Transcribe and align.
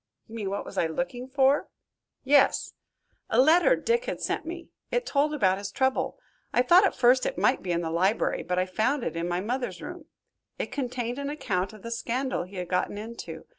"You 0.27 0.33
mean 0.33 0.49
what 0.49 0.65
was 0.65 0.79
I 0.79 0.87
looking 0.87 1.27
for?" 1.27 1.67
"Yes." 2.23 2.73
"A 3.29 3.39
letter 3.39 3.75
Dick 3.75 4.05
had 4.05 4.19
sent 4.19 4.47
me. 4.47 4.69
It 4.89 5.05
told 5.05 5.31
about 5.31 5.59
his 5.59 5.69
trouble. 5.69 6.17
I 6.51 6.63
thought 6.63 6.83
at 6.87 6.95
first 6.95 7.23
it 7.27 7.37
might 7.37 7.61
be 7.61 7.71
in 7.71 7.81
the 7.81 7.91
library, 7.91 8.41
but 8.41 8.57
I 8.57 8.65
found 8.65 9.03
it 9.03 9.15
in 9.15 9.27
my 9.29 9.41
mother's 9.41 9.79
room. 9.79 10.05
It 10.57 10.71
contained 10.71 11.19
an 11.19 11.29
account 11.29 11.71
of 11.71 11.83
the 11.83 11.91
scandal 11.91 12.45
he 12.45 12.55
had 12.55 12.67
gotten 12.67 12.97
into. 12.97 13.45